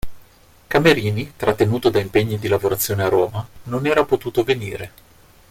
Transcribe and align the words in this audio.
Camerini, 0.65 1.33
trattenuto 1.37 1.91
da 1.91 1.99
impegni 1.99 2.39
di 2.39 2.47
lavorazione 2.47 3.03
a 3.03 3.07
Roma, 3.07 3.47
non 3.65 3.85
era 3.85 4.03
potuto 4.03 4.41
venire. 4.43 4.91